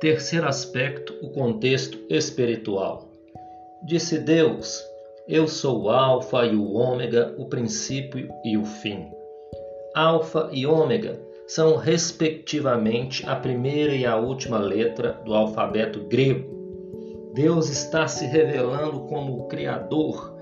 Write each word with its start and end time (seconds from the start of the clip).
Terceiro 0.00 0.46
aspecto, 0.46 1.12
o 1.20 1.30
contexto 1.30 1.98
espiritual. 2.08 3.08
Disse 3.82 4.16
Deus: 4.18 4.80
Eu 5.26 5.48
sou 5.48 5.82
o 5.82 5.90
Alfa 5.90 6.46
e 6.46 6.54
o 6.54 6.72
Ômega, 6.74 7.34
o 7.36 7.46
princípio 7.46 8.28
e 8.44 8.56
o 8.56 8.64
fim. 8.64 9.08
Alfa 9.96 10.50
e 10.52 10.64
Ômega 10.64 11.20
são, 11.48 11.76
respectivamente, 11.76 13.26
a 13.26 13.34
primeira 13.34 13.92
e 13.92 14.06
a 14.06 14.16
última 14.16 14.58
letra 14.58 15.20
do 15.24 15.34
alfabeto 15.34 16.04
grego. 16.04 16.48
Deus 17.34 17.68
está 17.68 18.06
se 18.06 18.24
revelando 18.24 19.00
como 19.06 19.36
o 19.36 19.48
Criador, 19.48 20.32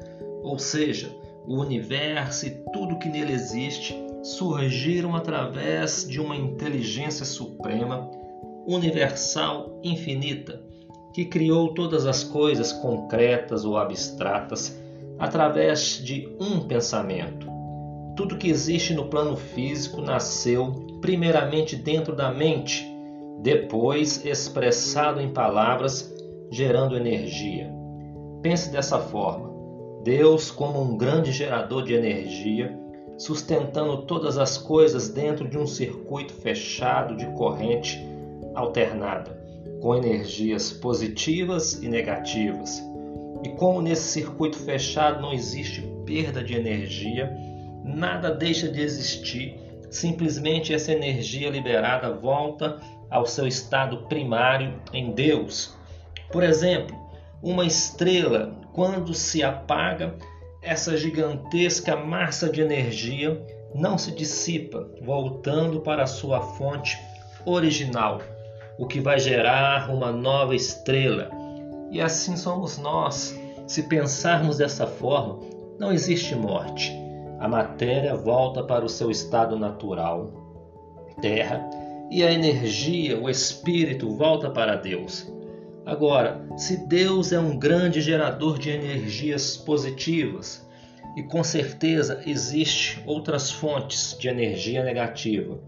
ou 0.42 0.58
seja, 0.58 1.08
o 1.46 1.60
universo 1.60 2.46
e 2.46 2.50
tudo 2.74 2.98
que 2.98 3.08
nele 3.08 3.32
existe 3.32 3.96
surgiram 4.22 5.14
através 5.14 6.06
de 6.06 6.20
uma 6.20 6.36
inteligência 6.36 7.24
suprema, 7.24 8.10
universal, 8.66 9.80
infinita, 9.82 10.60
que 11.14 11.24
criou 11.24 11.72
todas 11.72 12.04
as 12.04 12.24
coisas 12.24 12.72
concretas 12.72 13.64
ou 13.64 13.76
abstratas 13.78 14.78
através 15.18 15.98
de 16.02 16.28
um 16.40 16.60
pensamento. 16.60 17.46
Tudo 18.16 18.36
que 18.36 18.48
existe 18.48 18.92
no 18.92 19.06
plano 19.06 19.36
físico 19.36 20.00
nasceu 20.00 20.72
primeiramente 21.00 21.76
dentro 21.76 22.14
da 22.14 22.30
mente, 22.30 22.84
depois 23.40 24.24
expressado 24.24 25.20
em 25.20 25.32
palavras, 25.32 26.14
gerando 26.50 26.96
energia. 26.96 27.70
Pense 28.42 28.70
dessa 28.70 28.98
forma: 28.98 29.50
Deus, 30.02 30.50
como 30.50 30.80
um 30.80 30.96
grande 30.96 31.32
gerador 31.32 31.82
de 31.82 31.94
energia, 31.94 32.78
sustentando 33.16 34.02
todas 34.02 34.36
as 34.36 34.58
coisas 34.58 35.08
dentro 35.08 35.48
de 35.48 35.56
um 35.56 35.66
circuito 35.66 36.32
fechado 36.34 37.16
de 37.16 37.26
corrente 37.32 38.15
alternada, 38.54 39.38
com 39.80 39.94
energias 39.94 40.72
positivas 40.72 41.74
e 41.82 41.88
negativas. 41.88 42.82
E 43.44 43.50
como 43.50 43.82
nesse 43.82 44.08
circuito 44.08 44.58
fechado 44.58 45.20
não 45.20 45.32
existe 45.32 45.82
perda 46.04 46.42
de 46.42 46.54
energia, 46.54 47.30
nada 47.84 48.30
deixa 48.30 48.68
de 48.68 48.80
existir, 48.80 49.60
simplesmente 49.90 50.74
essa 50.74 50.92
energia 50.92 51.50
liberada 51.50 52.12
volta 52.12 52.80
ao 53.10 53.26
seu 53.26 53.46
estado 53.46 53.98
primário 54.08 54.80
em 54.92 55.12
Deus. 55.12 55.76
Por 56.32 56.42
exemplo, 56.42 56.96
uma 57.42 57.64
estrela, 57.64 58.58
quando 58.72 59.14
se 59.14 59.42
apaga, 59.42 60.16
essa 60.62 60.96
gigantesca 60.96 61.96
massa 61.96 62.48
de 62.50 62.60
energia 62.60 63.40
não 63.74 63.96
se 63.96 64.10
dissipa, 64.10 64.90
voltando 65.02 65.80
para 65.80 66.06
sua 66.06 66.40
fonte 66.40 66.98
original, 67.46 68.20
o 68.78 68.86
que 68.86 69.00
vai 69.00 69.18
gerar 69.18 69.90
uma 69.90 70.12
nova 70.12 70.54
estrela. 70.54 71.30
E 71.90 72.00
assim 72.00 72.36
somos 72.36 72.76
nós. 72.76 73.38
Se 73.66 73.84
pensarmos 73.84 74.58
dessa 74.58 74.86
forma, 74.86 75.40
não 75.78 75.92
existe 75.92 76.34
morte. 76.34 76.92
A 77.38 77.48
matéria 77.48 78.14
volta 78.14 78.62
para 78.62 78.84
o 78.84 78.88
seu 78.88 79.10
estado 79.10 79.58
natural, 79.58 80.30
terra, 81.20 81.68
e 82.10 82.22
a 82.22 82.32
energia, 82.32 83.20
o 83.20 83.28
espírito, 83.28 84.10
volta 84.16 84.50
para 84.50 84.76
Deus. 84.76 85.30
Agora, 85.84 86.44
se 86.56 86.86
Deus 86.86 87.32
é 87.32 87.38
um 87.38 87.56
grande 87.56 88.00
gerador 88.00 88.58
de 88.58 88.70
energias 88.70 89.56
positivas, 89.56 90.66
e 91.16 91.22
com 91.22 91.42
certeza 91.42 92.22
existe 92.26 93.02
outras 93.06 93.50
fontes 93.50 94.16
de 94.18 94.28
energia 94.28 94.82
negativa, 94.84 95.58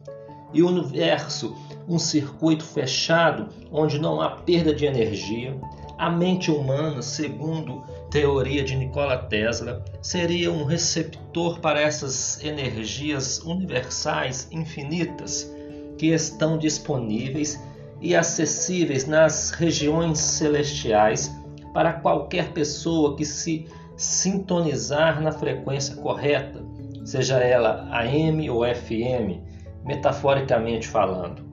e 0.52 0.62
o 0.62 0.68
universo 0.68 1.56
um 1.88 1.98
circuito 1.98 2.64
fechado 2.64 3.48
onde 3.72 3.98
não 3.98 4.20
há 4.20 4.30
perda 4.30 4.74
de 4.74 4.84
energia, 4.84 5.58
a 5.96 6.10
mente 6.10 6.50
humana, 6.50 7.02
segundo 7.02 7.82
teoria 8.10 8.62
de 8.62 8.76
Nikola 8.76 9.16
Tesla, 9.16 9.84
seria 10.00 10.52
um 10.52 10.64
receptor 10.64 11.58
para 11.60 11.80
essas 11.80 12.42
energias 12.44 13.40
universais 13.40 14.46
infinitas 14.52 15.52
que 15.96 16.08
estão 16.08 16.58
disponíveis 16.58 17.60
e 18.00 18.14
acessíveis 18.14 19.06
nas 19.06 19.50
regiões 19.50 20.18
celestiais 20.18 21.34
para 21.74 21.94
qualquer 21.94 22.52
pessoa 22.52 23.16
que 23.16 23.24
se 23.24 23.66
sintonizar 23.96 25.20
na 25.20 25.32
frequência 25.32 25.96
correta, 25.96 26.64
seja 27.04 27.38
ela 27.38 27.88
AM 27.90 28.48
ou 28.50 28.62
FM, 28.64 29.42
metaforicamente 29.84 30.86
falando. 30.86 31.47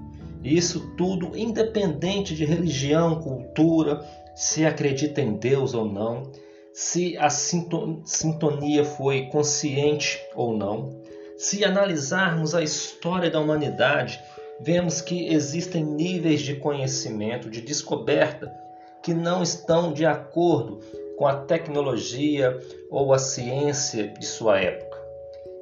Isso 0.45 0.91
tudo 0.95 1.35
independente 1.35 2.35
de 2.35 2.45
religião, 2.45 3.19
cultura, 3.19 4.05
se 4.35 4.63
acredita 4.63 5.19
em 5.19 5.33
Deus 5.33 5.73
ou 5.73 5.85
não, 5.85 6.31
se 6.71 7.17
a 7.17 7.31
sintonia 7.31 8.85
foi 8.85 9.25
consciente 9.25 10.21
ou 10.35 10.55
não. 10.55 11.01
Se 11.35 11.65
analisarmos 11.65 12.53
a 12.53 12.61
história 12.61 13.31
da 13.31 13.39
humanidade, 13.39 14.21
vemos 14.61 15.01
que 15.01 15.33
existem 15.33 15.83
níveis 15.83 16.41
de 16.41 16.53
conhecimento, 16.57 17.49
de 17.49 17.61
descoberta, 17.61 18.53
que 19.01 19.15
não 19.15 19.41
estão 19.41 19.91
de 19.91 20.05
acordo 20.05 20.79
com 21.17 21.25
a 21.25 21.37
tecnologia 21.37 22.55
ou 22.91 23.13
a 23.13 23.17
ciência 23.17 24.09
de 24.09 24.25
sua 24.27 24.59
época. 24.59 24.95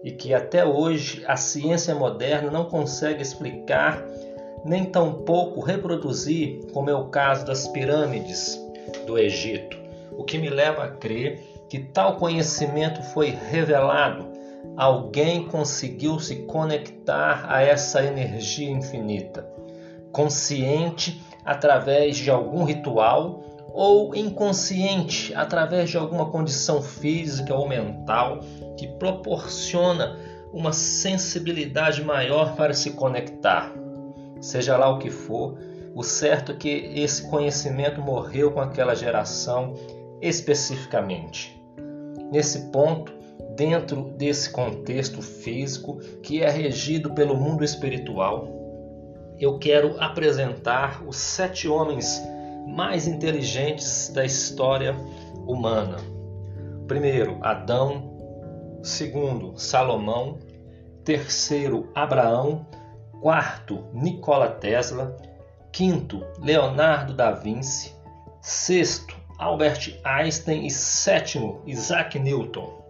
E 0.04 0.12
que 0.12 0.34
até 0.34 0.66
hoje 0.66 1.24
a 1.26 1.38
ciência 1.38 1.96
moderna 1.96 2.52
não 2.52 2.66
consegue 2.66 3.22
explicar 3.22 4.06
nem 4.64 4.86
tampouco 4.86 5.62
reproduzir, 5.62 6.66
como 6.74 6.90
é 6.90 6.96
o 6.96 7.06
caso 7.06 7.46
das 7.46 7.68
pirâmides 7.68 8.60
do 9.06 9.18
Egito, 9.18 9.78
o 10.18 10.24
que 10.24 10.38
me 10.38 10.50
leva 10.50 10.84
a 10.86 10.90
crer 10.90 11.44
que 11.70 11.80
tal 11.80 12.18
conhecimento 12.18 13.02
foi 13.14 13.30
revelado 13.30 14.34
alguém 14.76 15.46
conseguiu 15.48 16.20
se 16.20 16.38
conectar 16.44 17.46
a 17.48 17.62
essa 17.62 18.04
energia 18.04 18.70
infinita, 18.70 19.48
consciente 20.12 21.22
através 21.44 22.18
de 22.18 22.30
algum 22.30 22.64
ritual 22.64 23.44
ou 23.74 24.16
inconsciente 24.16 25.34
através 25.34 25.90
de 25.90 25.98
alguma 25.98 26.30
condição 26.30 26.82
física 26.82 27.54
ou 27.56 27.68
mental 27.68 28.40
que 28.78 28.88
proporciona 28.88 30.18
uma 30.52 30.72
sensibilidade 30.72 32.04
maior 32.04 32.56
para 32.56 32.74
se 32.74 32.92
conectar. 32.92 33.74
Seja 34.44 34.76
lá 34.76 34.90
o 34.90 35.00
que 35.00 35.10
for, 35.10 35.58
o 35.96 36.04
certo 36.04 36.52
é 36.52 36.56
que 36.56 36.92
esse 36.98 37.30
conhecimento 37.30 38.02
morreu 38.02 38.52
com 38.52 38.60
aquela 38.60 38.94
geração 38.94 39.74
especificamente. 40.22 41.58
Nesse 42.30 42.70
ponto, 42.70 43.14
dentro 43.56 44.14
desse 44.18 44.50
contexto 44.50 45.22
físico 45.22 45.98
que 46.22 46.44
é 46.44 46.50
regido 46.50 47.14
pelo 47.14 47.38
mundo 47.38 47.64
espiritual, 47.64 48.50
eu 49.40 49.58
quero 49.60 49.96
apresentar 49.98 51.02
os 51.08 51.16
sete 51.16 51.70
homens 51.70 52.22
mais 52.68 53.08
inteligentes 53.08 54.12
da 54.14 54.26
história 54.26 54.94
humana. 55.48 55.96
Primeiro, 56.86 57.38
Adão. 57.42 58.12
Segundo, 58.84 59.58
Salomão. 59.58 60.38
Terceiro, 61.06 61.90
Abraão. 61.96 62.66
Quarto, 63.24 63.86
Nikola 63.94 64.50
Tesla. 64.50 65.16
Quinto, 65.72 66.22
Leonardo 66.42 67.14
da 67.14 67.32
Vinci. 67.32 67.96
Sexto, 68.42 69.16
Albert 69.40 69.98
Einstein. 70.04 70.66
E 70.66 70.70
sétimo, 70.70 71.62
Isaac 71.66 72.20
Newton. 72.20 72.84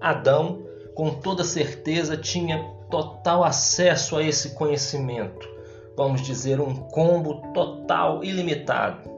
Adão, 0.00 0.62
com 0.94 1.10
toda 1.10 1.44
certeza, 1.44 2.16
tinha 2.16 2.64
total 2.90 3.44
acesso 3.44 4.16
a 4.16 4.22
esse 4.22 4.54
conhecimento. 4.54 5.46
Vamos 5.94 6.22
dizer, 6.22 6.58
um 6.58 6.74
combo 6.74 7.52
total 7.52 8.24
ilimitado. 8.24 9.10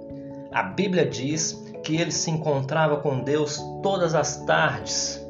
A 0.51 0.65
Bíblia 0.65 1.07
diz 1.07 1.53
que 1.85 1.99
ele 1.99 2.11
se 2.11 2.33
encontrava 2.33 2.97
com 2.97 3.21
Deus 3.21 3.63
todas 3.81 4.13
as 4.13 4.45
tardes. 4.45 5.25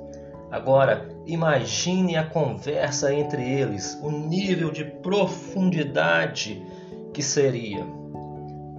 Agora, 0.50 1.14
imagine 1.26 2.17
a 2.17 2.25
conversa 2.25 3.12
entre 3.12 3.43
eles, 3.43 3.99
o 4.02 4.11
nível 4.11 4.70
de 4.70 4.84
profundidade 4.84 6.64
que 7.12 7.23
seria. 7.23 7.87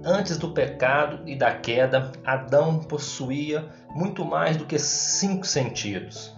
Antes 0.04 0.38
do 0.38 0.50
pecado 0.50 1.28
e 1.28 1.36
da 1.36 1.52
queda, 1.52 2.12
Adão 2.24 2.78
possuía 2.78 3.68
muito 3.94 4.24
mais 4.24 4.56
do 4.56 4.64
que 4.64 4.78
cinco 4.78 5.46
sentidos 5.46 6.36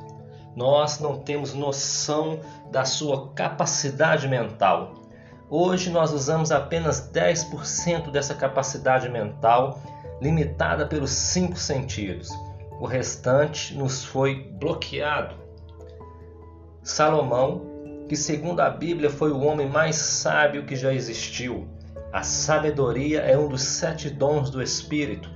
nós 0.54 0.98
não 0.98 1.18
temos 1.18 1.54
noção 1.54 2.40
da 2.70 2.84
sua 2.84 3.30
capacidade 3.32 4.26
mental. 4.28 4.94
Hoje 5.48 5.90
nós 5.90 6.12
usamos 6.12 6.52
apenas 6.52 7.10
10% 7.12 8.10
dessa 8.10 8.34
capacidade 8.34 9.08
mental, 9.08 9.80
limitada 10.20 10.86
pelos 10.86 11.10
cinco 11.10 11.56
sentidos. 11.56 12.28
O 12.78 12.86
restante 12.86 13.74
nos 13.74 14.04
foi 14.04 14.50
bloqueado. 14.52 15.39
Salomão, 16.82 18.06
que 18.08 18.16
segundo 18.16 18.60
a 18.60 18.70
Bíblia 18.70 19.10
foi 19.10 19.30
o 19.30 19.40
homem 19.40 19.68
mais 19.68 19.96
sábio 19.96 20.64
que 20.64 20.74
já 20.74 20.92
existiu, 20.92 21.68
A 22.12 22.24
sabedoria 22.24 23.20
é 23.20 23.38
um 23.38 23.48
dos 23.48 23.62
sete 23.62 24.10
dons 24.10 24.50
do 24.50 24.60
Espírito, 24.60 25.30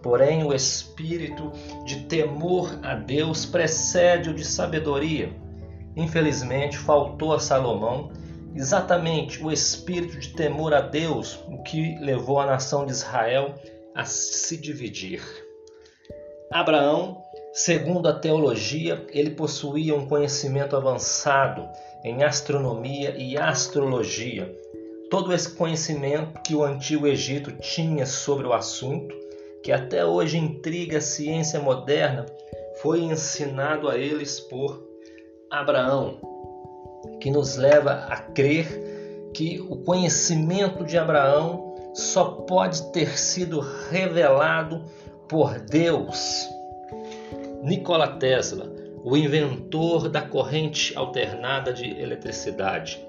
porém 0.00 0.44
o 0.44 0.54
espírito 0.54 1.50
de 1.84 2.04
temor 2.04 2.78
a 2.82 2.94
Deus 2.94 3.44
precede 3.44 4.30
o 4.30 4.34
de 4.34 4.44
sabedoria. 4.44 5.34
Infelizmente, 5.96 6.78
faltou 6.78 7.32
a 7.32 7.40
Salomão 7.40 8.12
exatamente 8.54 9.42
o 9.42 9.50
espírito 9.50 10.18
de 10.18 10.28
temor 10.30 10.72
a 10.72 10.80
Deus, 10.80 11.42
o 11.48 11.62
que 11.62 11.98
levou 11.98 12.40
a 12.40 12.46
nação 12.46 12.86
de 12.86 12.92
Israel 12.92 13.54
a 13.94 14.04
se 14.04 14.56
dividir. 14.56 15.22
Abraão, 16.50 17.22
segundo 17.52 18.08
a 18.08 18.12
teologia, 18.12 19.04
ele 19.10 19.30
possuía 19.30 19.94
um 19.94 20.06
conhecimento 20.06 20.76
avançado 20.76 21.68
em 22.04 22.22
astronomia 22.22 23.14
e 23.16 23.36
astrologia. 23.36 24.54
Todo 25.10 25.32
esse 25.32 25.50
conhecimento 25.54 26.40
que 26.42 26.54
o 26.54 26.62
antigo 26.62 27.06
Egito 27.06 27.52
tinha 27.52 28.06
sobre 28.06 28.46
o 28.46 28.52
assunto, 28.52 29.14
que 29.62 29.72
até 29.72 30.04
hoje 30.04 30.38
intriga 30.38 30.98
a 30.98 31.02
ciência 31.02 31.60
moderna, 31.60 32.26
foi 32.80 33.00
ensinado 33.00 33.88
a 33.88 33.98
eles 33.98 34.40
por 34.40 34.82
Abraão, 35.50 36.18
que 37.20 37.30
nos 37.30 37.56
leva 37.56 38.06
a 38.08 38.16
crer 38.16 39.30
que 39.34 39.60
o 39.68 39.76
conhecimento 39.76 40.84
de 40.84 40.96
Abraão 40.96 41.74
só 41.94 42.24
pode 42.24 42.90
ter 42.92 43.18
sido 43.18 43.60
revelado 43.60 44.84
por 45.28 45.58
Deus. 45.58 46.48
Nikola 47.62 48.08
Tesla, 48.08 48.72
o 49.04 49.14
inventor 49.16 50.08
da 50.08 50.22
corrente 50.22 50.96
alternada 50.96 51.72
de 51.72 51.90
eletricidade. 52.00 53.06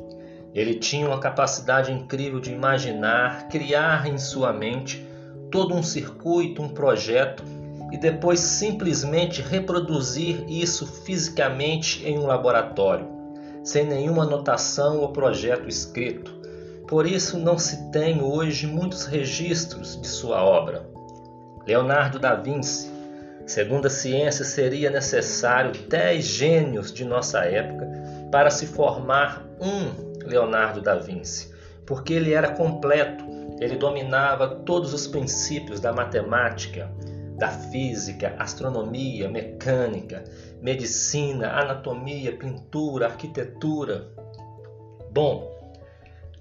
Ele 0.53 0.75
tinha 0.75 1.07
uma 1.07 1.19
capacidade 1.19 1.92
incrível 1.92 2.39
de 2.39 2.51
imaginar, 2.51 3.48
criar 3.48 4.07
em 4.07 4.18
sua 4.18 4.51
mente 4.51 5.07
todo 5.50 5.74
um 5.74 5.81
circuito, 5.81 6.62
um 6.62 6.68
projeto 6.69 7.44
e 7.94 7.98
depois 7.98 8.42
simplesmente 8.42 9.42
reproduzir 9.42 10.44
isso 10.50 10.86
fisicamente 10.86 12.06
em 12.06 12.19
um 12.19 12.25
laboratório, 12.25 13.07
sem 13.63 13.86
nenhuma 13.86 14.24
anotação 14.24 15.00
ou 15.00 15.13
projeto 15.13 15.69
escrito. 15.69 16.42
Por 16.89 17.06
isso 17.06 17.38
não 17.38 17.57
se 17.57 17.89
tem 17.89 18.21
hoje 18.21 18.68
muitos 18.68 19.06
registros 19.06 20.00
de 20.01 20.07
sua 20.07 20.44
obra. 20.44 20.89
Leonardo 21.65 22.19
da 22.19 22.36
Vinci, 22.36 22.89
segundo 23.51 23.88
a 23.88 23.89
ciência, 23.89 24.45
seria 24.45 24.89
necessário 24.89 25.74
10 25.74 26.24
gênios 26.24 26.94
de 26.94 27.03
nossa 27.03 27.39
época 27.39 27.86
para 28.31 28.50
se 28.50 28.65
formar 28.65 29.45
um 29.59 30.25
Leonardo 30.25 30.81
da 30.81 30.95
Vinci, 30.95 31.53
porque 31.86 32.13
ele 32.13 32.33
era 32.33 32.51
completo, 32.53 33.25
ele 33.59 33.75
dominava 33.75 34.48
todos 34.48 34.94
os 34.94 35.06
princípios 35.06 35.81
da 35.81 35.92
matemática, 35.92 36.89
da 37.38 37.50
física, 37.50 38.33
astronomia, 38.39 39.27
mecânica, 39.27 40.24
medicina, 40.62 41.51
anatomia, 41.51 42.31
pintura, 42.38 43.07
arquitetura. 43.07 44.07
Bom, 45.12 45.51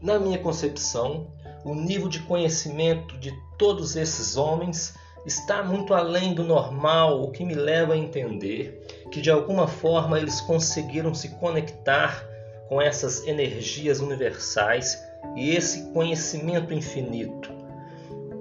na 0.00 0.16
minha 0.20 0.38
concepção, 0.38 1.26
o 1.64 1.74
nível 1.74 2.08
de 2.08 2.20
conhecimento 2.20 3.18
de 3.18 3.32
todos 3.58 3.96
esses 3.96 4.36
homens 4.36 4.94
está 5.24 5.62
muito 5.62 5.94
além 5.94 6.34
do 6.34 6.44
normal, 6.44 7.22
o 7.22 7.30
que 7.30 7.44
me 7.44 7.54
leva 7.54 7.94
a 7.94 7.96
entender 7.96 8.86
que 9.10 9.20
de 9.20 9.30
alguma 9.30 9.66
forma 9.66 10.18
eles 10.18 10.40
conseguiram 10.40 11.14
se 11.14 11.30
conectar 11.36 12.26
com 12.68 12.80
essas 12.80 13.26
energias 13.26 14.00
universais 14.00 15.02
e 15.36 15.54
esse 15.54 15.92
conhecimento 15.92 16.72
infinito 16.72 17.50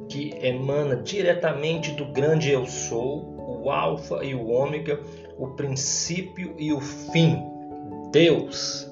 que 0.08 0.34
emana 0.42 0.96
diretamente 0.96 1.92
do 1.92 2.06
grande 2.06 2.52
eu 2.52 2.66
sou, 2.66 3.36
o 3.64 3.70
alfa 3.70 4.24
e 4.24 4.34
o 4.34 4.48
ômega, 4.48 5.00
o 5.38 5.48
princípio 5.50 6.56
e 6.58 6.74
o 6.74 6.80
fim, 6.82 7.44
Deus. 8.12 8.90